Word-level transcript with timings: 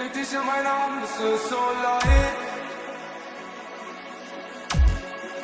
leg 0.00 0.12
dich 0.12 0.32
in 0.32 0.46
meine 0.46 0.70
Arme, 0.70 1.02
es 1.04 1.10
ist 1.10 1.48
so 1.48 1.62
leid. 1.82 2.36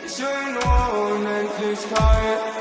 Ich 0.06 0.18
will 0.18 0.52
nur 0.54 1.14
Unendlichkeit. 1.14 2.55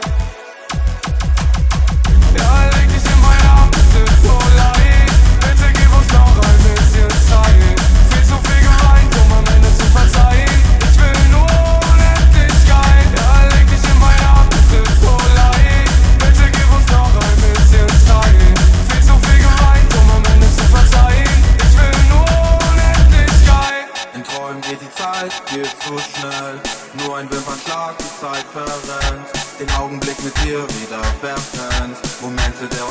Zeit 25.29 25.49
viel 25.49 25.63
zu 25.63 25.97
schnell. 25.97 26.59
Nur 27.03 27.17
ein 27.17 27.29
Wimpernschlag, 27.31 27.97
die 27.97 28.20
Zeit 28.20 28.45
verrennt. 28.53 29.27
Den 29.59 29.70
Augenblick 29.71 30.21
mit 30.23 30.35
dir 30.43 30.59
wieder 30.59 31.03
verpennt. 31.21 31.98
Momente 32.21 32.67
der 32.67 32.88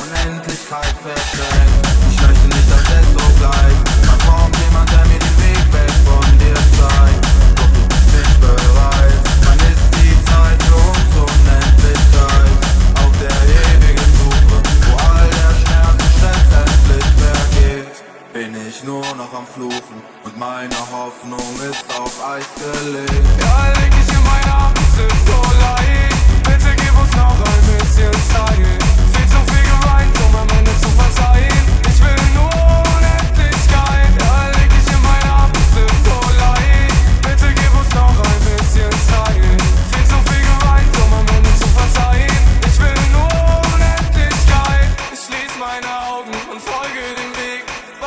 nur 19.05 19.15
noch 19.15 19.33
am 19.33 19.45
Fluchen 19.45 20.01
und 20.23 20.37
meine 20.37 20.75
Hoffnung 20.91 21.39
ist 21.69 21.85
auf 21.99 22.23
Eis 22.25 22.45
gelegt. 22.55 23.84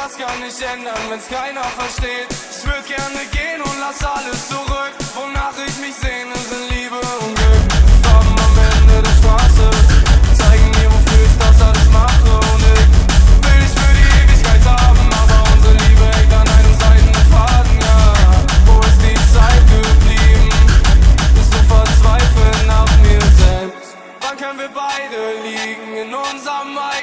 Was 0.08 0.16
kann 0.16 0.42
ich 0.42 0.56
ändern, 0.64 0.96
wenn's 1.10 1.28
keiner 1.28 1.64
versteht? 1.76 2.32
Ich 2.32 2.64
würd 2.64 2.86
gerne 2.86 3.28
gehen 3.30 3.60
und 3.60 3.78
lass 3.78 4.02
alles 4.02 4.48
zurück. 4.48 4.94
Wonach 5.14 5.52
ich 5.60 5.76
mich 5.84 5.94
sehne, 5.96 6.32
sind 6.48 6.64
Liebe 6.70 6.96
und 6.96 7.34
Glück. 7.36 7.68
Farben 8.02 8.32
am 8.32 8.56
Ende 8.56 9.02
der 9.02 9.16
Straße 9.20 9.68
zeigen 10.32 10.70
mir, 10.80 10.88
wofür 10.88 11.22
ich 11.28 11.36
das 11.36 11.60
alles 11.60 11.88
mache. 11.92 12.30
Und 12.40 12.64
ich 12.64 13.44
will 13.44 13.60
dich 13.60 13.74
für 13.76 13.92
die 14.00 14.08
Ewigkeit 14.24 14.64
haben, 14.64 15.12
aber 15.12 15.38
unsere 15.52 15.74
Liebe 15.76 16.04
hängt 16.16 16.32
an 16.32 16.48
einem 16.56 16.74
seidenen 16.80 17.26
Faden, 17.28 17.76
ja. 17.76 18.00
Wo 18.64 18.80
ist 18.88 19.00
die 19.04 19.20
Zeit 19.36 19.60
geblieben? 19.68 20.48
Bist 21.36 21.52
du 21.52 21.60
verzweifelt 21.68 22.66
nach 22.66 22.88
mir 23.04 23.20
selbst? 23.44 23.92
Wann 24.24 24.38
können 24.38 24.58
wir 24.58 24.72
beide 24.72 25.20
liegen 25.44 25.92
in 26.00 26.14
unserem 26.14 26.72
ja? 26.72 26.97